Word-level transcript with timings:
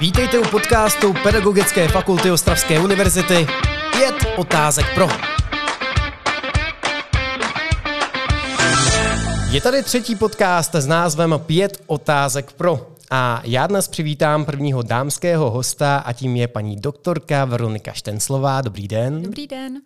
Vítejte 0.00 0.38
u 0.38 0.42
podcastu 0.50 1.14
Pedagogické 1.22 1.88
fakulty 1.88 2.30
Ostravské 2.30 2.80
univerzity 2.80 3.46
Pět 3.92 4.14
otázek 4.36 4.94
pro. 4.94 5.08
Je 9.50 9.60
tady 9.60 9.82
třetí 9.82 10.16
podcast 10.16 10.74
s 10.74 10.86
názvem 10.86 11.40
Pět 11.46 11.82
otázek 11.86 12.52
pro. 12.52 12.88
A 13.10 13.40
já 13.44 13.66
dnes 13.66 13.88
přivítám 13.88 14.44
prvního 14.44 14.82
dámského 14.82 15.50
hosta 15.50 15.96
a 15.96 16.12
tím 16.12 16.36
je 16.36 16.48
paní 16.48 16.76
doktorka 16.76 17.44
Veronika 17.44 17.92
Štenslová. 17.92 18.60
Dobrý 18.60 18.88
den. 18.88 19.22
Dobrý 19.22 19.46
den. 19.46 19.80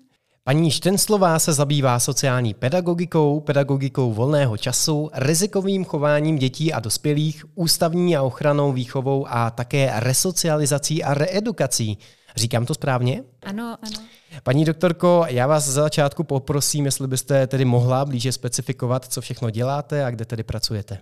Paní 0.49 0.71
Štenslová 0.71 1.39
se 1.39 1.53
zabývá 1.53 1.99
sociální 1.99 2.55
pedagogikou, 2.55 3.41
pedagogikou 3.41 4.13
volného 4.13 4.57
času, 4.57 5.11
rizikovým 5.15 5.85
chováním 5.85 6.39
dětí 6.39 6.73
a 6.73 6.81
dospělých, 6.81 7.45
ústavní 7.55 8.17
a 8.17 8.23
ochranou 8.23 8.73
výchovou 8.73 9.27
a 9.29 9.51
také 9.51 9.93
resocializací 9.97 11.05
a 11.05 11.15
reedukací. 11.15 11.99
Říkám 12.37 12.67
to 12.67 12.75
správně? 12.75 13.23
Ano, 13.43 13.77
ano. 13.83 14.07
Paní 14.43 14.65
doktorko, 14.65 15.25
já 15.29 15.47
vás 15.47 15.65
za 15.65 15.83
začátku 15.83 16.25
poprosím, 16.25 16.85
jestli 16.85 17.07
byste 17.07 17.47
tedy 17.47 17.65
mohla 17.65 18.05
blíže 18.05 18.33
specifikovat, 18.33 19.05
co 19.05 19.21
všechno 19.21 19.51
děláte 19.51 20.05
a 20.05 20.11
kde 20.11 20.25
tedy 20.25 20.43
pracujete. 20.43 20.99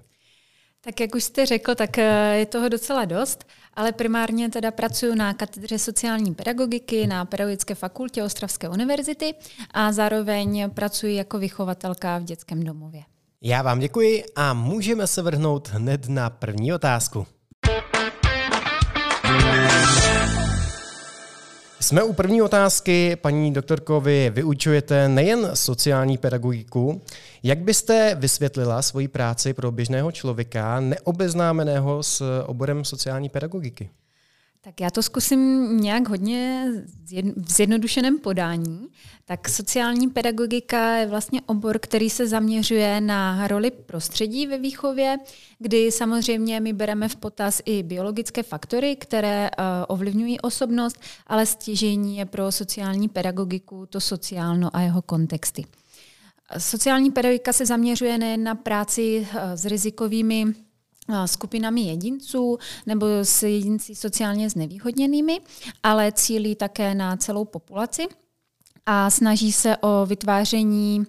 Tak 0.86 1.00
jak 1.00 1.14
už 1.14 1.24
jste 1.24 1.46
řekl, 1.46 1.74
tak 1.74 1.98
eh, 1.98 2.36
je 2.38 2.46
toho 2.46 2.68
docela 2.68 3.04
dost, 3.04 3.44
ale 3.74 3.92
primárně 3.92 4.48
teda 4.48 4.70
pracuji 4.70 5.14
na 5.14 5.34
katedře 5.34 5.78
sociální 5.78 6.34
pedagogiky 6.34 7.06
na 7.06 7.24
Pedagogické 7.24 7.74
fakultě 7.74 8.22
Ostravské 8.22 8.68
univerzity 8.68 9.34
a 9.70 9.92
zároveň 9.92 10.70
pracuji 10.70 11.14
jako 11.16 11.38
vychovatelka 11.38 12.18
v 12.18 12.24
dětském 12.24 12.64
domově. 12.64 13.02
Já 13.42 13.62
vám 13.62 13.78
děkuji 13.78 14.24
a 14.36 14.54
můžeme 14.54 15.06
se 15.06 15.22
vrhnout 15.22 15.68
hned 15.68 16.08
na 16.08 16.30
první 16.30 16.72
otázku. 16.72 17.26
Jsme 21.80 22.02
u 22.02 22.12
první 22.12 22.42
otázky. 22.42 23.16
Paní 23.16 23.52
doktorko, 23.52 24.00
vy 24.00 24.30
vyučujete 24.34 25.08
nejen 25.08 25.50
sociální 25.54 26.18
pedagogiku. 26.18 27.02
Jak 27.42 27.58
byste 27.58 28.16
vysvětlila 28.18 28.82
svoji 28.82 29.08
práci 29.08 29.54
pro 29.54 29.72
běžného 29.72 30.12
člověka 30.12 30.80
neobeznámeného 30.80 32.02
s 32.02 32.42
oborem 32.46 32.84
sociální 32.84 33.28
pedagogiky? 33.28 33.90
Tak 34.66 34.80
já 34.80 34.90
to 34.90 35.02
zkusím 35.02 35.76
nějak 35.80 36.08
hodně 36.08 36.66
v 37.36 37.52
zjednodušeném 37.52 38.18
podání. 38.18 38.88
Tak 39.24 39.48
sociální 39.48 40.08
pedagogika 40.08 40.96
je 40.96 41.06
vlastně 41.06 41.40
obor, 41.46 41.78
který 41.78 42.10
se 42.10 42.28
zaměřuje 42.28 43.00
na 43.00 43.48
roli 43.48 43.70
prostředí 43.70 44.46
ve 44.46 44.58
výchově, 44.58 45.18
kdy 45.58 45.92
samozřejmě 45.92 46.60
my 46.60 46.72
bereme 46.72 47.08
v 47.08 47.16
potaz 47.16 47.62
i 47.64 47.82
biologické 47.82 48.42
faktory, 48.42 48.96
které 48.96 49.50
uh, 49.50 49.64
ovlivňují 49.88 50.40
osobnost, 50.40 51.00
ale 51.26 51.46
stěžení 51.46 52.16
je 52.16 52.24
pro 52.24 52.52
sociální 52.52 53.08
pedagogiku 53.08 53.86
to 53.86 54.00
sociálno 54.00 54.76
a 54.76 54.80
jeho 54.80 55.02
kontexty. 55.02 55.64
Sociální 56.58 57.10
pedagogika 57.10 57.52
se 57.52 57.66
zaměřuje 57.66 58.18
nejen 58.18 58.44
na 58.44 58.54
práci 58.54 59.26
uh, 59.30 59.38
s 59.54 59.64
rizikovými 59.64 60.65
skupinami 61.26 61.80
jedinců 61.80 62.58
nebo 62.86 63.06
s 63.22 63.42
jedinci 63.42 63.94
sociálně 63.94 64.50
znevýhodněnými, 64.50 65.40
ale 65.82 66.12
cílí 66.12 66.54
také 66.54 66.94
na 66.94 67.16
celou 67.16 67.44
populaci 67.44 68.06
a 68.86 69.10
snaží 69.10 69.52
se 69.52 69.76
o 69.76 70.06
vytváření 70.06 71.06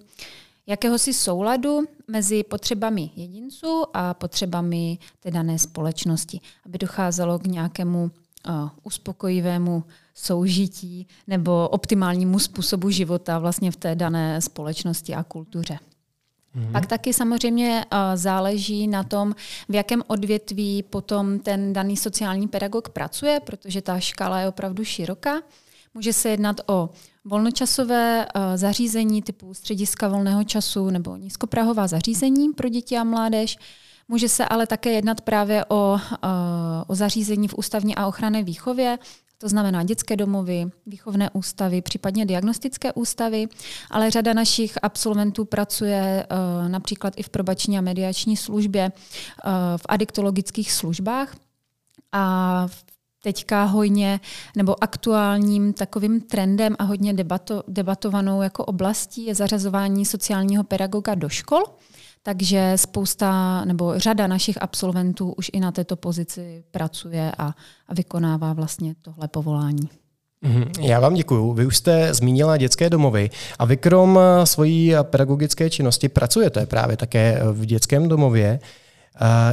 jakéhosi 0.66 1.14
souladu 1.14 1.80
mezi 2.08 2.44
potřebami 2.44 3.10
jedinců 3.16 3.84
a 3.94 4.14
potřebami 4.14 4.98
té 5.20 5.30
dané 5.30 5.58
společnosti, 5.58 6.40
aby 6.66 6.78
docházelo 6.78 7.38
k 7.38 7.46
nějakému 7.46 8.10
uspokojivému 8.82 9.84
soužití 10.14 11.06
nebo 11.26 11.68
optimálnímu 11.68 12.38
způsobu 12.38 12.90
života 12.90 13.38
vlastně 13.38 13.70
v 13.70 13.76
té 13.76 13.94
dané 13.94 14.40
společnosti 14.40 15.14
a 15.14 15.22
kultuře. 15.22 15.78
Mm-hmm. 16.58 16.72
Pak 16.72 16.86
taky 16.86 17.12
samozřejmě 17.12 17.84
uh, 17.92 17.98
záleží 18.14 18.88
na 18.88 19.04
tom, 19.04 19.34
v 19.68 19.74
jakém 19.74 20.02
odvětví 20.06 20.82
potom 20.82 21.38
ten 21.38 21.72
daný 21.72 21.96
sociální 21.96 22.48
pedagog 22.48 22.88
pracuje, 22.88 23.40
protože 23.40 23.82
ta 23.82 24.00
škála 24.00 24.40
je 24.40 24.48
opravdu 24.48 24.84
široká. 24.84 25.40
Může 25.94 26.12
se 26.12 26.28
jednat 26.28 26.60
o 26.66 26.90
volnočasové 27.24 28.26
uh, 28.26 28.42
zařízení 28.54 29.22
typu 29.22 29.54
střediska 29.54 30.08
volného 30.08 30.44
času 30.44 30.90
nebo 30.90 31.16
nízkoprahová 31.16 31.86
zařízení 31.86 32.52
pro 32.52 32.68
děti 32.68 32.96
a 32.96 33.04
mládež. 33.04 33.56
Může 34.08 34.28
se 34.28 34.44
ale 34.44 34.66
také 34.66 34.90
jednat 34.90 35.20
právě 35.20 35.64
o, 35.64 35.92
uh, 35.92 35.98
o 36.86 36.94
zařízení 36.94 37.48
v 37.48 37.54
ústavní 37.54 37.96
a 37.96 38.06
ochranné 38.06 38.42
výchově, 38.42 38.98
to 39.38 39.48
znamená 39.48 39.82
dětské 39.82 40.16
domovy, 40.16 40.66
výchovné 40.86 41.30
ústavy, 41.32 41.82
případně 41.82 42.26
diagnostické 42.26 42.92
ústavy, 42.92 43.48
ale 43.90 44.10
řada 44.10 44.32
našich 44.34 44.78
absolventů 44.82 45.44
pracuje 45.44 46.26
uh, 46.30 46.68
například 46.68 47.14
i 47.16 47.22
v 47.22 47.28
probační 47.28 47.78
a 47.78 47.80
mediační 47.80 48.36
službě, 48.36 48.92
uh, 48.92 49.52
v 49.76 49.82
adiktologických 49.88 50.72
službách 50.72 51.36
a 52.12 52.66
teďka 53.22 53.64
hojně 53.64 54.20
nebo 54.56 54.84
aktuálním 54.84 55.72
takovým 55.72 56.20
trendem 56.20 56.76
a 56.78 56.84
hodně 56.84 57.14
debato, 57.14 57.62
debatovanou 57.68 58.42
jako 58.42 58.64
oblastí 58.64 59.26
je 59.26 59.34
zařazování 59.34 60.04
sociálního 60.04 60.64
pedagoga 60.64 61.14
do 61.14 61.28
škol. 61.28 61.62
Takže 62.28 62.72
spousta 62.76 63.64
nebo 63.64 63.98
řada 63.98 64.26
našich 64.26 64.62
absolventů 64.62 65.32
už 65.32 65.50
i 65.52 65.60
na 65.60 65.72
této 65.72 65.96
pozici 65.96 66.64
pracuje 66.70 67.32
a, 67.38 67.54
a 67.88 67.94
vykonává 67.94 68.52
vlastně 68.52 68.94
tohle 69.02 69.28
povolání. 69.28 69.88
Mhm, 70.42 70.72
já 70.80 71.00
vám 71.00 71.14
děkuji. 71.14 71.52
Vy 71.52 71.66
už 71.66 71.76
jste 71.76 72.14
zmínila 72.14 72.56
dětské 72.56 72.90
domovy 72.90 73.30
a 73.58 73.64
vy 73.64 73.76
krom 73.76 74.20
svojí 74.44 74.94
pedagogické 75.02 75.70
činnosti 75.70 76.08
pracujete 76.08 76.66
právě 76.66 76.96
také 76.96 77.40
v 77.52 77.64
dětském 77.64 78.08
domově. 78.08 78.60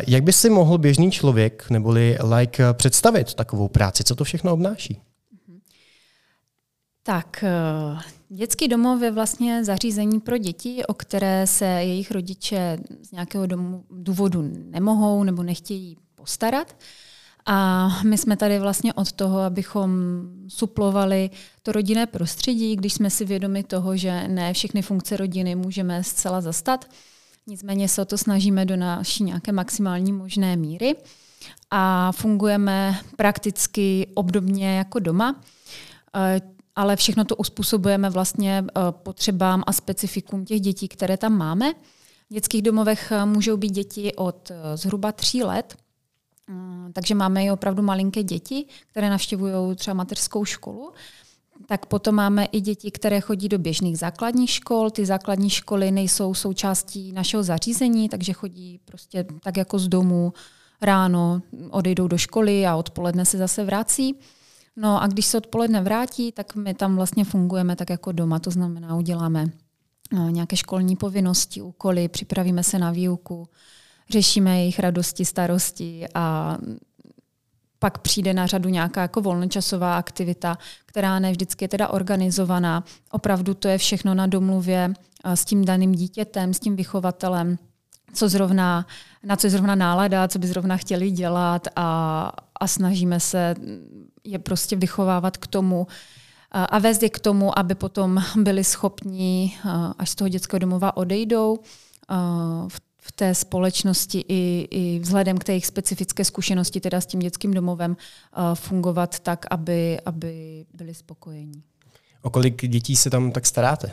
Jak 0.08 0.24
by 0.24 0.34
si 0.34 0.50
mohl 0.50 0.78
běžný 0.78 1.12
člověk 1.12 1.70
neboli 1.70 2.18
like 2.38 2.74
představit 2.74 3.34
takovou 3.34 3.68
práci? 3.68 4.04
Co 4.04 4.16
to 4.16 4.24
všechno 4.24 4.54
obnáší? 4.54 5.02
Tak, 7.04 7.44
eh, 7.44 7.98
dětský 8.36 8.68
domov 8.68 9.02
je 9.02 9.12
vlastně 9.12 9.64
zařízení 9.64 10.20
pro 10.20 10.38
děti, 10.38 10.86
o 10.86 10.94
které 10.94 11.48
se 11.48 11.66
jejich 11.66 12.12
rodiče 12.12 12.78
z 13.02 13.12
nějakého 13.12 13.48
důvodu 13.92 14.52
nemohou 14.70 15.24
nebo 15.24 15.44
nechtějí 15.44 15.98
postarat. 16.16 16.76
A 17.46 17.88
my 18.04 18.18
jsme 18.18 18.38
tady 18.38 18.60
vlastně 18.60 18.94
od 18.94 19.12
toho, 19.12 19.40
abychom 19.40 19.92
suplovali 20.48 21.30
to 21.64 21.72
rodinné 21.72 22.06
prostředí, 22.06 22.76
když 22.76 22.94
jsme 22.94 23.10
si 23.10 23.26
vědomi 23.26 23.64
toho, 23.64 23.98
že 23.98 24.28
ne 24.28 24.54
všechny 24.54 24.82
funkce 24.82 25.18
rodiny 25.18 25.56
můžeme 25.56 26.04
zcela 26.04 26.42
zastat. 26.42 26.86
Nicméně 27.48 27.88
se 27.88 28.02
o 28.02 28.06
to 28.06 28.18
snažíme 28.18 28.66
do 28.66 28.76
naší 28.76 29.24
nějaké 29.24 29.52
maximální 29.52 30.14
možné 30.14 30.56
míry 30.56 30.96
a 31.72 32.12
fungujeme 32.12 33.00
prakticky 33.16 34.08
obdobně 34.14 34.78
jako 34.78 35.00
doma. 35.00 35.42
Ale 36.76 36.96
všechno 36.96 37.26
to 37.26 37.36
uspůsobujeme 37.36 38.10
vlastně 38.10 38.64
eh, 38.68 38.82
potřebám 38.92 39.64
a 39.68 39.74
specifikům 39.74 40.46
těch 40.46 40.62
dětí, 40.62 40.88
které 40.88 41.18
tam 41.18 41.38
máme. 41.38 41.74
V 42.30 42.34
dětských 42.34 42.62
domovech 42.62 43.12
eh, 43.12 43.26
můžou 43.26 43.58
být 43.58 43.72
děti 43.72 44.16
od 44.16 44.52
eh, 44.52 44.78
zhruba 44.78 45.12
tří 45.12 45.44
let, 45.44 45.76
mm, 46.48 46.90
takže 46.94 47.16
máme 47.16 47.46
i 47.46 47.52
opravdu 47.52 47.84
malinké 47.84 48.24
děti, 48.24 48.66
které 48.92 49.10
navštěvují 49.10 49.76
třeba 49.76 49.94
mateřskou 49.94 50.46
školu. 50.46 50.92
Tak 51.68 51.86
potom 51.86 52.16
máme 52.16 52.46
i 52.46 52.62
děti, 52.62 52.92
které 52.92 53.22
chodí 53.22 53.50
do 53.50 53.58
běžných 53.58 53.98
základních 53.98 54.50
škol. 54.50 54.90
Ty 54.90 55.06
základní 55.06 55.50
školy 55.50 55.92
nejsou 55.92 56.34
součástí 56.34 57.12
našeho 57.12 57.44
zařízení, 57.44 58.10
takže 58.10 58.34
chodí 58.34 58.80
prostě 58.86 59.26
tak 59.44 59.58
jako 59.58 59.80
z 59.80 59.88
domu 59.88 60.34
ráno, 60.82 61.42
odejdou 61.70 62.08
do 62.08 62.18
školy 62.18 62.66
a 62.68 62.76
odpoledne 62.76 63.26
se 63.26 63.38
zase 63.38 63.64
vrací. 63.64 64.16
No 64.76 65.04
a 65.04 65.08
když 65.08 65.26
se 65.26 65.38
odpoledne 65.38 65.82
vrátí, 65.82 66.32
tak 66.32 66.56
my 66.56 66.74
tam 66.74 66.96
vlastně 66.96 67.26
fungujeme 67.26 67.76
tak 67.76 67.90
jako 67.90 68.12
doma, 68.12 68.40
to 68.40 68.52
znamená, 68.52 68.96
uděláme 68.96 69.46
no, 70.14 70.30
nějaké 70.30 70.56
školní 70.56 70.96
povinnosti, 70.96 71.62
úkoly, 71.62 72.08
připravíme 72.08 72.64
se 72.64 72.80
na 72.80 72.92
výuku, 72.92 73.48
řešíme 74.10 74.60
jejich 74.60 74.80
radosti, 74.80 75.26
starosti 75.26 76.06
a 76.16 76.58
pak 77.80 77.98
přijde 77.98 78.34
na 78.34 78.48
řadu 78.48 78.70
nějaká 78.70 79.02
jako 79.02 79.22
volnočasová 79.22 79.98
aktivita, 79.98 80.58
která 80.86 81.20
ne 81.20 81.32
vždycky 81.32 81.66
je 81.66 81.70
teda 81.70 81.88
organizovaná. 81.88 82.84
Opravdu 83.12 83.54
to 83.54 83.68
je 83.68 83.78
všechno 83.78 84.14
na 84.14 84.28
domluvě 84.28 84.94
s 85.26 85.46
tím 85.46 85.66
daným 85.66 85.92
dítětem, 85.92 86.54
s 86.54 86.60
tím 86.60 86.76
vychovatelem, 86.76 87.58
co 88.14 88.30
zrovna, 88.30 88.88
na 89.24 89.36
co 89.36 89.48
je 89.48 89.52
zrovna 89.52 89.76
nálada, 89.76 90.28
co 90.28 90.40
by 90.40 90.48
zrovna 90.48 90.78
chtěli 90.78 91.12
dělat 91.12 91.68
a, 91.76 92.32
a 92.60 92.68
snažíme 92.68 93.20
se 93.20 93.56
je 94.26 94.40
prostě 94.40 94.76
vychovávat 94.76 95.38
k 95.38 95.48
tomu 95.48 95.88
a 96.52 96.80
vést 96.80 97.04
je 97.04 97.10
k 97.10 97.20
tomu, 97.20 97.60
aby 97.60 97.76
potom 97.76 98.24
byli 98.36 98.64
schopni, 98.64 99.58
až 99.98 100.10
z 100.10 100.16
toho 100.16 100.30
dětského 100.30 100.60
domova 100.60 100.98
odejdou, 100.98 101.60
v 103.02 103.12
té 103.16 103.36
společnosti 103.36 104.26
i, 104.28 104.68
i 104.72 105.00
vzhledem 105.00 105.38
k 105.38 105.44
té 105.44 105.52
jejich 105.52 105.66
specifické 105.66 106.26
zkušenosti, 106.26 106.82
teda 106.82 107.02
s 107.02 107.06
tím 107.06 107.20
dětským 107.20 107.54
domovem, 107.54 107.98
fungovat 108.54 109.20
tak, 109.20 109.46
aby, 109.50 110.00
aby 110.06 110.66
byli 110.74 110.94
spokojení. 110.94 111.64
O 112.22 112.30
kolik 112.30 112.68
dětí 112.68 112.96
se 112.96 113.10
tam 113.10 113.32
tak 113.32 113.46
staráte? 113.46 113.92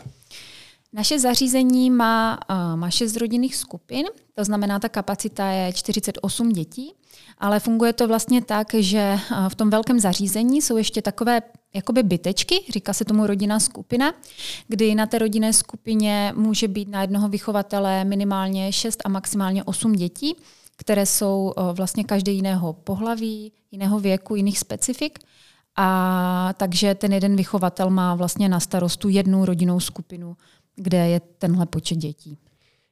Naše 0.93 1.19
zařízení 1.19 1.91
má, 1.91 2.39
má 2.75 2.91
šest 2.91 3.17
rodinných 3.17 3.57
skupin, 3.57 4.07
to 4.35 4.45
znamená, 4.45 4.79
ta 4.79 4.89
kapacita 4.89 5.47
je 5.47 5.73
48 5.73 6.49
dětí, 6.49 6.95
ale 7.39 7.61
funguje 7.61 7.93
to 7.93 8.09
vlastně 8.09 8.43
tak, 8.43 8.75
že 8.75 9.19
v 9.49 9.55
tom 9.55 9.71
velkém 9.71 10.01
zařízení 10.01 10.63
jsou 10.63 10.77
ještě 10.77 11.03
takové 11.03 11.43
jakoby 11.75 12.03
bytečky, 12.03 12.61
říká 12.69 12.93
se 12.93 13.05
tomu 13.05 13.27
rodinná 13.27 13.61
skupina, 13.61 14.13
kdy 14.69 14.95
na 14.95 15.07
té 15.07 15.19
rodinné 15.19 15.53
skupině 15.53 16.33
může 16.37 16.69
být 16.69 16.89
na 16.89 17.01
jednoho 17.01 17.29
vychovatele 17.29 18.05
minimálně 18.05 18.73
6 18.73 19.03
a 19.05 19.09
maximálně 19.09 19.65
8 19.65 19.93
dětí, 19.93 20.37
které 20.77 21.07
jsou 21.07 21.55
vlastně 21.73 22.05
každé 22.05 22.33
jiného 22.33 22.73
pohlaví, 22.73 23.53
jiného 23.71 24.01
věku, 24.01 24.35
jiných 24.35 24.59
specifik. 24.59 25.19
A 25.77 26.55
takže 26.57 26.95
ten 26.95 27.13
jeden 27.13 27.37
vychovatel 27.37 27.91
má 27.91 28.15
vlastně 28.15 28.49
na 28.49 28.61
starostu 28.61 29.09
jednu 29.09 29.45
rodinnou 29.45 29.81
skupinu, 29.81 30.37
kde 30.77 31.09
je 31.09 31.21
tenhle 31.39 31.67
počet 31.67 31.97
dětí. 31.97 32.39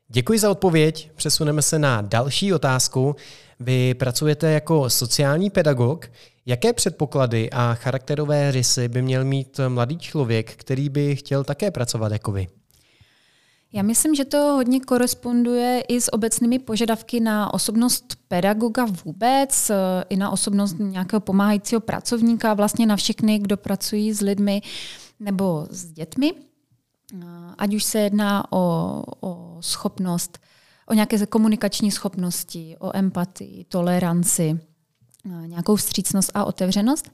Děkuji 0.09 0.38
za 0.38 0.50
odpověď. 0.50 1.11
Přesuneme 1.17 1.62
se 1.62 1.79
na 1.79 2.00
další 2.00 2.53
otázku. 2.53 3.17
Vy 3.61 3.94
pracujete 3.94 4.50
jako 4.50 4.91
sociální 4.91 5.50
pedagog. 5.50 6.11
Jaké 6.47 6.73
předpoklady 6.73 7.50
a 7.50 7.75
charakterové 7.75 8.50
rysy 8.50 8.88
by 8.88 9.03
měl 9.03 9.25
mít 9.25 9.61
mladý 9.69 9.99
člověk, 9.99 10.55
který 10.56 10.88
by 10.88 11.17
chtěl 11.17 11.44
také 11.44 11.71
pracovat 11.71 12.12
jako 12.12 12.32
vy? 12.32 12.49
Já 13.73 13.83
myslím, 13.83 14.15
že 14.15 14.25
to 14.25 14.38
hodně 14.38 14.81
koresponduje 14.81 15.85
i 15.88 16.00
s 16.00 16.12
obecnými 16.12 16.59
požadavky 16.59 17.21
na 17.21 17.55
osobnost 17.55 18.17
pedagoga 18.29 18.87
vůbec, 19.05 19.71
i 20.09 20.17
na 20.17 20.31
osobnost 20.31 20.76
nějakého 20.79 21.21
pomáhajícího 21.21 21.81
pracovníka, 21.81 22.55
vlastně 22.55 22.87
na 22.87 22.97
všechny, 22.97 23.38
kdo 23.38 23.56
pracují 23.56 24.12
s 24.12 24.21
lidmi 24.21 24.62
nebo 25.21 25.67
s 25.71 25.85
dětmi. 25.85 26.33
Ať 27.59 27.75
už 27.75 27.85
se 27.85 27.99
jedná 27.99 28.53
o, 28.53 29.03
o 29.21 29.57
schopnost, 29.61 30.39
o 30.87 30.95
nějaké 30.95 31.27
komunikační 31.27 31.91
schopnosti, 31.91 32.77
o 32.79 32.97
empatii, 32.97 33.65
toleranci, 33.65 34.61
nějakou 35.47 35.77
vstřícnost 35.77 36.31
a 36.35 36.45
otevřenost, 36.45 37.11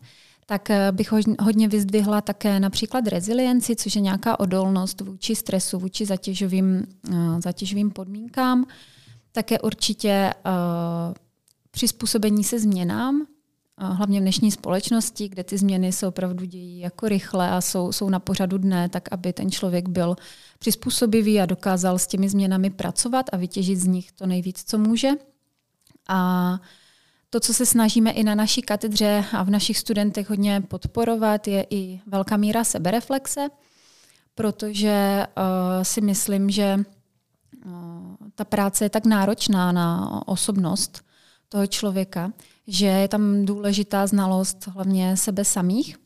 tak 0.47 0.71
eh, 0.71 0.93
bych 0.93 1.13
hodně 1.41 1.69
vyzdvihla 1.69 2.21
také 2.21 2.61
například 2.61 3.07
rezilienci, 3.07 3.77
což 3.77 3.95
je 3.95 4.01
nějaká 4.01 4.41
odolnost 4.41 5.01
vůči 5.01 5.37
stresu, 5.37 5.79
vůči 5.79 6.07
zatěžovým, 6.07 6.87
eh, 7.13 7.41
zatěžovým 7.43 7.91
podmínkám. 7.91 8.65
Také 9.33 9.59
určitě 9.61 10.35
přizpůsobení 11.71 12.45
se 12.45 12.59
změnám, 12.59 13.27
hlavně 13.79 14.21
v 14.21 14.23
dnešní 14.23 14.51
společnosti, 14.51 15.29
kde 15.29 15.45
ty 15.45 15.59
změny 15.59 15.93
se 15.93 16.07
opravdu 16.07 16.45
dějí 16.45 16.79
jako 16.79 17.09
rychle 17.09 17.51
a 17.51 17.61
jsou, 17.61 17.93
jsou 17.93 18.09
na 18.09 18.19
pořadu 18.19 18.59
dne, 18.59 18.89
tak 18.89 19.09
aby 19.13 19.33
ten 19.33 19.51
člověk 19.51 19.89
byl 19.89 20.17
přizpůsobivý 20.59 21.41
a 21.41 21.47
dokázal 21.47 21.99
s 21.99 22.07
těmi 22.07 22.29
změnami 22.29 22.71
pracovat 22.71 23.27
a 23.33 23.37
vytěžit 23.37 23.79
z 23.79 23.87
nich 23.87 24.13
to 24.13 24.27
nejvíc, 24.27 24.65
co 24.65 24.79
může. 24.79 25.11
A 26.09 26.61
to, 27.31 27.41
co 27.41 27.55
se 27.55 27.67
snažíme 27.67 28.11
i 28.11 28.25
na 28.25 28.35
naší 28.35 28.63
katedře 28.63 29.25
a 29.33 29.43
v 29.43 29.51
našich 29.51 29.79
studentech 29.79 30.31
hodně 30.31 30.61
podporovat, 30.61 31.49
je 31.49 31.67
i 31.71 32.01
velká 32.07 32.37
míra 32.37 32.65
sebereflexe, 32.65 33.49
protože 34.35 35.27
uh, 35.37 35.83
si 35.83 36.01
myslím, 36.01 36.51
že 36.51 36.77
uh, 37.67 37.73
ta 38.35 38.45
práce 38.45 38.85
je 38.85 38.91
tak 38.91 39.07
náročná 39.07 39.73
na 39.73 40.21
osobnost 40.27 41.03
toho 41.49 41.67
člověka, 41.67 42.33
že 42.67 42.87
je 42.87 43.09
tam 43.09 43.45
důležitá 43.45 44.07
znalost 44.07 44.67
hlavně 44.67 45.17
sebe 45.17 45.45
samých, 45.45 45.97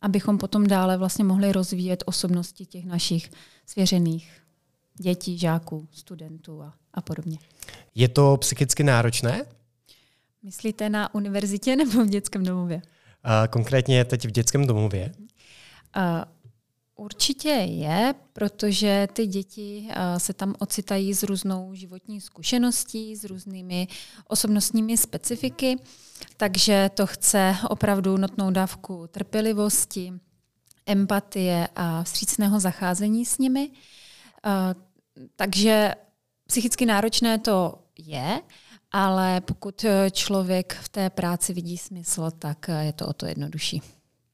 abychom 0.00 0.38
potom 0.38 0.66
dále 0.66 0.96
vlastně 0.96 1.24
mohli 1.24 1.52
rozvíjet 1.52 2.02
osobnosti 2.06 2.66
těch 2.66 2.84
našich 2.84 3.30
svěřených 3.66 4.32
dětí, 4.94 5.38
žáků, 5.38 5.88
studentů 5.92 6.62
a, 6.62 6.74
a 6.94 7.00
podobně. 7.00 7.38
Je 7.94 8.08
to 8.08 8.36
psychicky 8.36 8.84
náročné? 8.84 9.44
Myslíte 10.42 10.90
na 10.90 11.14
univerzitě 11.14 11.76
nebo 11.76 12.04
v 12.04 12.08
dětském 12.08 12.44
domově? 12.44 12.76
Uh, 12.76 13.46
konkrétně 13.50 14.04
teď 14.04 14.24
v 14.24 14.30
dětském 14.30 14.66
domově. 14.66 15.12
Uh, 15.96 16.02
určitě 17.00 17.48
je, 17.48 18.14
protože 18.32 19.08
ty 19.12 19.26
děti 19.26 19.88
uh, 19.88 20.18
se 20.18 20.32
tam 20.32 20.54
ocitají 20.58 21.14
s 21.14 21.22
různou 21.22 21.74
životní 21.74 22.20
zkušeností, 22.20 23.16
s 23.16 23.24
různými 23.24 23.88
osobnostními 24.28 24.96
specifiky, 24.96 25.76
takže 26.36 26.90
to 26.94 27.06
chce 27.06 27.56
opravdu 27.68 28.16
notnou 28.16 28.50
dávku 28.50 29.06
trpělivosti, 29.10 30.12
empatie 30.86 31.68
a 31.76 32.02
vstřícného 32.02 32.60
zacházení 32.60 33.26
s 33.26 33.38
nimi. 33.38 33.70
Uh, 33.70 34.82
takže 35.36 35.94
psychicky 36.46 36.86
náročné 36.86 37.38
to 37.38 37.78
je, 37.98 38.40
ale 38.92 39.40
pokud 39.40 39.84
eh, 39.84 40.10
člověk 40.10 40.72
v 40.82 40.88
té 40.88 41.10
práci 41.10 41.52
vidí 41.52 41.78
smysl, 41.78 42.30
tak 42.30 42.68
eh, 42.68 42.84
je 42.84 42.92
to 42.92 43.06
o 43.06 43.12
to 43.12 43.26
jednodušší. 43.26 43.82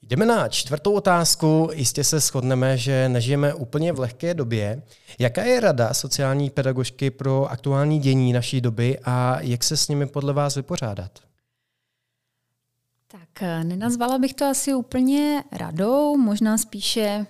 Jdeme 0.09 0.27
na 0.27 0.49
čtvrtou 0.49 0.93
otázku. 0.93 1.71
Jistě 1.73 2.05
se 2.05 2.21
shodneme, 2.21 2.79
že 2.79 3.09
nežijeme 3.09 3.55
úplně 3.55 3.93
v 3.93 4.01
lehké 4.01 4.35
době. 4.35 4.83
Jaká 5.19 5.43
je 5.43 5.61
rada 5.61 5.95
sociální 5.95 6.51
pedagožky 6.51 7.11
pro 7.11 7.47
aktuální 7.51 7.99
dění 7.99 8.33
naší 8.33 8.61
doby 8.61 8.99
a 9.05 9.41
jak 9.41 9.65
se 9.65 9.77
s 9.77 9.89
nimi 9.89 10.07
podle 10.07 10.33
vás 10.33 10.55
vypořádat? 10.55 11.19
Tak 13.09 13.43
eh, 13.43 13.65
nenazvala 13.65 14.19
bych 14.19 14.35
to 14.35 14.45
asi 14.45 14.75
úplně 14.75 15.45
radou, 15.53 16.17
možná 16.17 16.59
spíše 16.59 17.27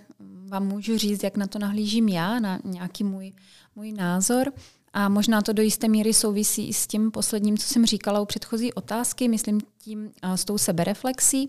vám 0.49 0.67
můžu 0.67 0.99
říct, 0.99 1.23
jak 1.23 1.37
na 1.37 1.47
to 1.47 1.59
nahlížím 1.59 2.09
já, 2.09 2.41
na 2.41 2.59
nějaký 2.65 3.05
můj, 3.05 3.33
můj 3.77 3.93
názor. 3.93 4.53
A 4.93 5.09
možná 5.09 5.43
to 5.43 5.53
do 5.53 5.63
jisté 5.63 5.89
míry 5.89 6.15
souvisí 6.15 6.69
i 6.69 6.73
s 6.73 6.87
tím 6.87 7.11
posledním, 7.11 7.59
co 7.59 7.67
jsem 7.67 7.87
říkala 7.87 8.21
u 8.21 8.25
předchozí 8.25 8.73
otázky, 8.73 9.29
myslím 9.29 9.61
tím 9.79 10.11
s 10.23 10.45
tou 10.45 10.59
sebereflexí. 10.59 11.49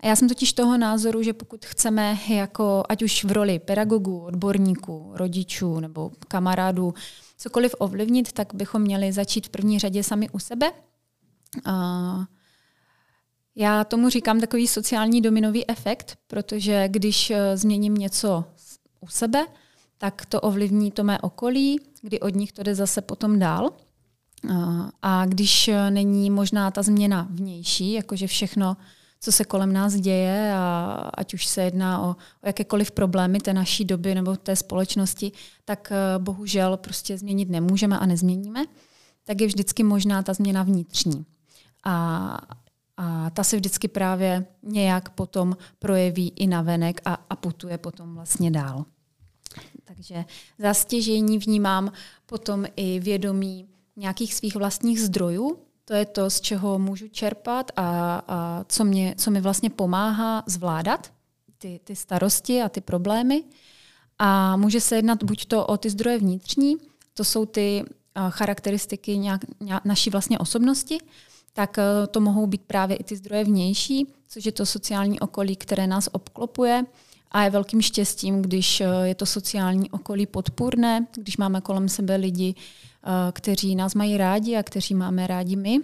A 0.00 0.06
já 0.06 0.16
jsem 0.16 0.28
totiž 0.28 0.52
toho 0.52 0.78
názoru, 0.78 1.22
že 1.22 1.32
pokud 1.32 1.66
chceme 1.66 2.18
jako, 2.28 2.82
ať 2.88 3.02
už 3.02 3.24
v 3.24 3.32
roli 3.32 3.58
pedagogů, 3.58 4.20
odborníků, 4.20 5.12
rodičů 5.14 5.80
nebo 5.80 6.10
kamarádů, 6.28 6.94
cokoliv 7.36 7.74
ovlivnit, 7.78 8.32
tak 8.32 8.54
bychom 8.54 8.82
měli 8.82 9.12
začít 9.12 9.46
v 9.46 9.50
první 9.50 9.78
řadě 9.78 10.02
sami 10.02 10.28
u 10.30 10.38
sebe. 10.38 10.72
A 11.64 12.24
já 13.56 13.84
tomu 13.84 14.08
říkám 14.08 14.40
takový 14.40 14.68
sociální 14.68 15.20
dominový 15.20 15.70
efekt, 15.70 16.18
protože 16.26 16.88
když 16.88 17.30
e, 17.30 17.56
změním 17.56 17.94
něco 17.94 18.44
u 19.00 19.06
sebe, 19.06 19.46
tak 19.98 20.26
to 20.26 20.40
ovlivní 20.40 20.90
to 20.90 21.04
mé 21.04 21.18
okolí, 21.18 21.80
kdy 22.02 22.20
od 22.20 22.34
nich 22.34 22.52
to 22.52 22.62
jde 22.62 22.74
zase 22.74 23.02
potom 23.02 23.38
dál. 23.38 23.70
A 25.02 25.26
když 25.26 25.70
není 25.90 26.30
možná 26.30 26.70
ta 26.70 26.82
změna 26.82 27.28
vnější, 27.30 27.92
jakože 27.92 28.26
všechno, 28.26 28.76
co 29.20 29.32
se 29.32 29.44
kolem 29.44 29.72
nás 29.72 29.94
děje, 29.94 30.52
a 30.54 30.92
ať 31.14 31.34
už 31.34 31.46
se 31.46 31.62
jedná 31.62 32.02
o, 32.02 32.10
o 32.10 32.46
jakékoliv 32.46 32.90
problémy 32.90 33.38
té 33.38 33.54
naší 33.54 33.84
doby 33.84 34.14
nebo 34.14 34.36
té 34.36 34.56
společnosti, 34.56 35.32
tak 35.64 35.92
eh, 35.92 36.18
bohužel 36.18 36.76
prostě 36.76 37.18
změnit 37.18 37.50
nemůžeme 37.50 37.98
a 37.98 38.06
nezměníme, 38.06 38.64
tak 39.24 39.40
je 39.40 39.46
vždycky 39.46 39.82
možná 39.82 40.22
ta 40.22 40.34
změna 40.34 40.62
vnitřní. 40.62 41.26
A, 41.84 42.38
a 42.96 43.30
ta 43.30 43.44
se 43.44 43.56
vždycky 43.56 43.88
právě 43.88 44.46
nějak 44.62 45.10
potom 45.10 45.56
projeví 45.78 46.32
i 46.36 46.46
na 46.46 46.62
venek 46.62 47.00
a, 47.04 47.14
a 47.30 47.36
putuje 47.36 47.78
potom 47.78 48.14
vlastně 48.14 48.50
dál. 48.50 48.84
Takže 49.84 50.24
zastěžení 50.58 51.38
vnímám 51.38 51.92
potom 52.26 52.66
i 52.76 53.00
vědomí 53.00 53.68
nějakých 53.96 54.34
svých 54.34 54.54
vlastních 54.56 55.00
zdrojů. 55.00 55.58
To 55.88 55.94
je 55.94 56.06
to, 56.06 56.30
z 56.30 56.40
čeho 56.40 56.78
můžu 56.78 57.08
čerpat 57.08 57.70
a, 57.76 58.22
a 58.28 58.64
co, 58.68 58.84
mě, 58.84 59.14
co 59.18 59.30
mi 59.30 59.40
vlastně 59.40 59.70
pomáhá 59.70 60.42
zvládat 60.46 61.12
ty, 61.58 61.80
ty 61.84 61.96
starosti 61.96 62.62
a 62.62 62.68
ty 62.68 62.80
problémy. 62.80 63.44
A 64.18 64.56
může 64.56 64.80
se 64.80 64.96
jednat 64.96 65.22
buď 65.22 65.46
to 65.46 65.66
o 65.66 65.76
ty 65.76 65.90
zdroje 65.90 66.18
vnitřní, 66.18 66.76
to 67.14 67.24
jsou 67.24 67.46
ty 67.46 67.84
charakteristiky 68.28 69.18
nějak, 69.18 69.40
nějak 69.60 69.84
naší 69.84 70.10
vlastně 70.10 70.38
osobnosti, 70.38 70.98
tak 71.52 71.78
e, 71.78 71.82
to 72.06 72.20
mohou 72.20 72.46
být 72.46 72.62
právě 72.66 72.96
i 72.96 73.04
ty 73.04 73.16
zdroje 73.16 73.44
vnější, 73.44 74.06
což 74.28 74.46
je 74.46 74.52
to 74.52 74.66
sociální 74.66 75.20
okolí, 75.20 75.56
které 75.56 75.86
nás 75.86 76.08
obklopuje, 76.12 76.84
a 77.30 77.42
je 77.42 77.50
velkým 77.50 77.82
štěstím, 77.82 78.42
když 78.42 78.80
eh, 78.80 78.86
je 79.04 79.14
to 79.14 79.26
sociální 79.26 79.90
okolí 79.90 80.26
podpůrné, 80.26 81.06
když 81.14 81.36
máme 81.36 81.60
kolem 81.60 81.88
sebe 81.88 82.16
lidi, 82.16 82.54
kteří 83.32 83.76
nás 83.76 83.94
mají 83.94 84.16
rádi 84.16 84.56
a 84.56 84.62
kteří 84.62 84.94
máme 84.94 85.26
rádi 85.26 85.56
my. 85.56 85.80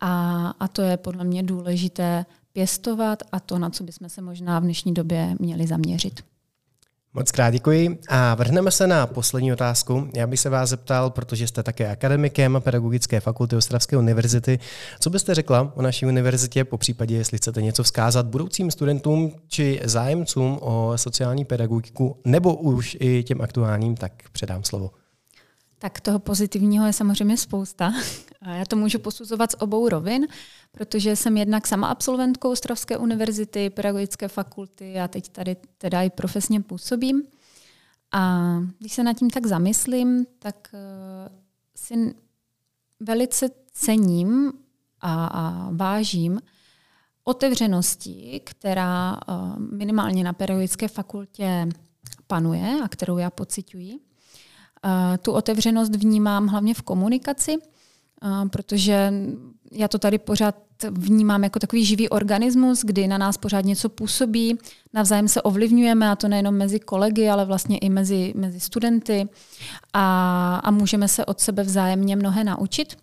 A, 0.00 0.48
a 0.60 0.68
to 0.68 0.82
je 0.82 0.96
podle 0.96 1.24
mě 1.24 1.42
důležité 1.42 2.26
pěstovat 2.52 3.22
a 3.32 3.40
to, 3.40 3.58
na 3.58 3.70
co 3.70 3.84
bychom 3.84 4.08
se 4.08 4.22
možná 4.22 4.58
v 4.58 4.62
dnešní 4.62 4.94
době 4.94 5.34
měli 5.38 5.66
zaměřit. 5.66 6.20
Moc 7.14 7.30
krát 7.30 7.50
děkuji 7.50 7.98
a 8.08 8.34
vrhneme 8.34 8.70
se 8.70 8.86
na 8.86 9.06
poslední 9.06 9.52
otázku. 9.52 10.10
Já 10.14 10.26
bych 10.26 10.40
se 10.40 10.50
vás 10.50 10.70
zeptal, 10.70 11.10
protože 11.10 11.46
jste 11.46 11.62
také 11.62 11.90
akademikem 11.90 12.58
Pedagogické 12.60 13.20
fakulty 13.20 13.56
Ostravské 13.56 13.96
univerzity, 13.96 14.58
co 15.00 15.10
byste 15.10 15.34
řekla 15.34 15.72
o 15.74 15.82
naší 15.82 16.06
univerzitě, 16.06 16.64
po 16.64 16.78
případě, 16.78 17.16
jestli 17.16 17.38
chcete 17.38 17.62
něco 17.62 17.82
vzkázat 17.82 18.26
budoucím 18.26 18.70
studentům 18.70 19.32
či 19.48 19.80
zájemcům 19.84 20.58
o 20.62 20.92
sociální 20.96 21.44
pedagogiku, 21.44 22.16
nebo 22.24 22.54
už 22.54 22.96
i 23.00 23.22
těm 23.22 23.40
aktuálním, 23.40 23.96
tak 23.96 24.12
předám 24.32 24.64
slovo. 24.64 24.90
Tak 25.78 26.00
toho 26.00 26.18
pozitivního 26.18 26.86
je 26.86 26.92
samozřejmě 26.92 27.36
spousta. 27.36 27.92
Já 28.46 28.64
to 28.64 28.76
můžu 28.76 28.98
posuzovat 28.98 29.52
z 29.52 29.56
obou 29.58 29.88
rovin, 29.88 30.26
protože 30.72 31.16
jsem 31.16 31.36
jednak 31.36 31.66
sama 31.66 31.88
absolventkou 31.88 32.50
Ostravské 32.50 32.96
univerzity, 32.96 33.70
pedagogické 33.70 34.28
fakulty 34.28 35.00
a 35.00 35.08
teď 35.08 35.28
tady 35.28 35.56
teda 35.78 36.02
i 36.02 36.10
profesně 36.10 36.60
působím. 36.60 37.22
A 38.12 38.52
když 38.78 38.92
se 38.92 39.02
nad 39.02 39.16
tím 39.16 39.30
tak 39.30 39.46
zamyslím, 39.46 40.26
tak 40.38 40.68
uh, 40.72 41.36
si 41.74 42.14
velice 43.00 43.50
cením 43.72 44.52
a, 45.00 45.26
a 45.26 45.70
vážím 45.72 46.40
otevřenosti, 47.24 48.40
která 48.44 49.20
uh, 49.28 49.58
minimálně 49.58 50.24
na 50.24 50.32
pedagogické 50.32 50.88
fakultě 50.88 51.68
panuje 52.26 52.80
a 52.84 52.88
kterou 52.88 53.18
já 53.18 53.30
pociťuji. 53.30 54.07
Uh, 54.84 55.16
tu 55.22 55.32
otevřenost 55.32 55.96
vnímám 55.96 56.46
hlavně 56.46 56.74
v 56.74 56.82
komunikaci, 56.82 57.56
uh, 57.56 58.48
protože 58.48 59.12
já 59.72 59.88
to 59.88 59.98
tady 59.98 60.18
pořád 60.18 60.54
vnímám 60.90 61.44
jako 61.44 61.58
takový 61.58 61.84
živý 61.84 62.08
organismus, 62.08 62.84
kdy 62.84 63.06
na 63.06 63.18
nás 63.18 63.36
pořád 63.36 63.64
něco 63.64 63.88
působí, 63.88 64.58
navzájem 64.92 65.28
se 65.28 65.42
ovlivňujeme, 65.42 66.10
a 66.10 66.16
to 66.16 66.28
nejenom 66.28 66.54
mezi 66.54 66.80
kolegy, 66.80 67.28
ale 67.28 67.44
vlastně 67.44 67.78
i 67.78 67.90
mezi, 67.90 68.32
mezi 68.36 68.60
studenty 68.60 69.28
a, 69.92 70.56
a 70.64 70.70
můžeme 70.70 71.08
se 71.08 71.24
od 71.24 71.40
sebe 71.40 71.62
vzájemně 71.62 72.16
mnohé 72.16 72.44
naučit. 72.44 72.96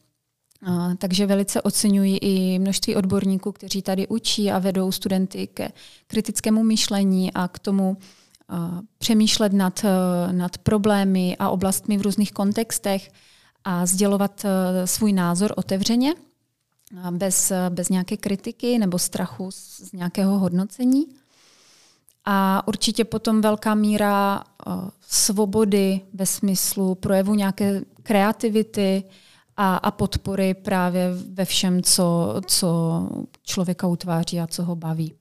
A, 0.65 0.95
takže 0.97 1.25
velice 1.25 1.61
oceňuji 1.61 2.17
i 2.17 2.59
množství 2.59 2.95
odborníků, 2.95 3.51
kteří 3.51 3.81
tady 3.81 4.07
učí 4.07 4.51
a 4.51 4.59
vedou 4.59 4.91
studenty 4.91 5.47
ke 5.47 5.69
kritickému 6.07 6.63
myšlení 6.63 7.33
a 7.33 7.47
k 7.47 7.59
tomu 7.59 7.97
přemýšlet 8.97 9.53
nad, 9.53 9.85
nad 10.31 10.57
problémy 10.57 11.35
a 11.39 11.49
oblastmi 11.49 11.97
v 11.97 12.01
různých 12.01 12.31
kontextech 12.31 13.11
a 13.63 13.85
sdělovat 13.85 14.45
svůj 14.85 15.13
názor 15.13 15.53
otevřeně 15.57 16.13
bez, 17.11 17.51
bez 17.69 17.89
nějaké 17.89 18.17
kritiky 18.17 18.77
nebo 18.77 18.99
strachu 18.99 19.51
z 19.51 19.91
nějakého 19.93 20.39
hodnocení. 20.39 21.05
A 22.25 22.67
určitě 22.67 23.05
potom 23.05 23.41
velká 23.41 23.75
míra 23.75 24.43
svobody 25.01 26.01
ve 26.13 26.25
smyslu 26.25 26.95
projevu 26.95 27.35
nějaké 27.35 27.81
kreativity 28.03 29.03
a, 29.57 29.75
a 29.75 29.91
podpory 29.91 30.53
právě 30.53 31.09
ve 31.33 31.45
všem, 31.45 31.83
co, 31.83 32.35
co 32.47 33.01
člověka 33.43 33.87
utváří 33.87 34.39
a 34.39 34.47
co 34.47 34.63
ho 34.63 34.75
baví. 34.75 35.13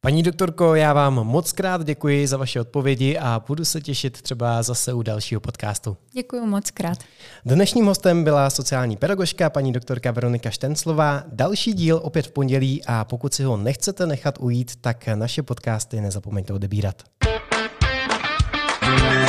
Paní 0.00 0.22
doktorko, 0.22 0.74
já 0.74 0.92
vám 0.92 1.14
moc 1.14 1.52
krát 1.52 1.84
děkuji 1.84 2.26
za 2.26 2.36
vaše 2.36 2.60
odpovědi 2.60 3.18
a 3.18 3.42
budu 3.46 3.64
se 3.64 3.80
těšit 3.80 4.22
třeba 4.22 4.62
zase 4.62 4.92
u 4.92 5.02
dalšího 5.02 5.40
podcastu. 5.40 5.96
Děkuji 6.12 6.46
moc 6.46 6.70
krát. 6.70 6.98
Dnešním 7.44 7.86
hostem 7.86 8.24
byla 8.24 8.50
sociální 8.50 8.96
pedagožka 8.96 9.50
paní 9.50 9.72
doktorka 9.72 10.10
Veronika 10.10 10.50
Štenclová. 10.50 11.22
Další 11.32 11.72
díl 11.72 12.00
opět 12.02 12.26
v 12.26 12.30
pondělí 12.30 12.82
a 12.86 13.04
pokud 13.04 13.34
si 13.34 13.44
ho 13.44 13.56
nechcete 13.56 14.06
nechat 14.06 14.34
ujít, 14.40 14.72
tak 14.80 15.06
naše 15.06 15.42
podcasty 15.42 16.00
nezapomeňte 16.00 16.52
odebírat. 16.52 17.02
thank 18.84 19.14
you 19.14 19.23